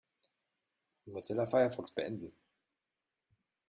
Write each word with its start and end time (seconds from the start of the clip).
Mozilla 1.05 1.45
Firefox 1.45 1.91
beenden. 1.91 2.33